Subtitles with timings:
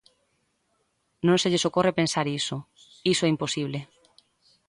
[1.27, 2.57] Non se lles ocorre pensar iso,
[3.13, 3.79] iso é imposible.